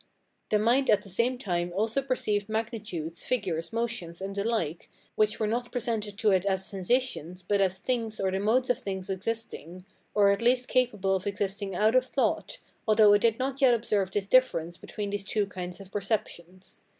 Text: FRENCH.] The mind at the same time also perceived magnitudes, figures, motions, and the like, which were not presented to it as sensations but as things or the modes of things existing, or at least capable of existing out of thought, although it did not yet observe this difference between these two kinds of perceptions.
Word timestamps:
FRENCH.] 0.01 0.49
The 0.59 0.65
mind 0.65 0.89
at 0.89 1.03
the 1.03 1.09
same 1.09 1.37
time 1.37 1.71
also 1.75 2.01
perceived 2.01 2.49
magnitudes, 2.49 3.23
figures, 3.23 3.71
motions, 3.71 4.19
and 4.19 4.35
the 4.35 4.43
like, 4.43 4.89
which 5.13 5.39
were 5.39 5.45
not 5.45 5.71
presented 5.71 6.17
to 6.17 6.31
it 6.31 6.43
as 6.43 6.65
sensations 6.65 7.43
but 7.43 7.61
as 7.61 7.77
things 7.79 8.19
or 8.19 8.31
the 8.31 8.39
modes 8.39 8.71
of 8.71 8.79
things 8.79 9.11
existing, 9.11 9.85
or 10.15 10.31
at 10.31 10.41
least 10.41 10.67
capable 10.67 11.13
of 11.13 11.27
existing 11.27 11.75
out 11.75 11.93
of 11.93 12.05
thought, 12.07 12.57
although 12.87 13.13
it 13.13 13.21
did 13.21 13.37
not 13.37 13.61
yet 13.61 13.75
observe 13.75 14.09
this 14.09 14.25
difference 14.25 14.75
between 14.75 15.11
these 15.11 15.23
two 15.23 15.45
kinds 15.45 15.79
of 15.79 15.91
perceptions. 15.91 16.81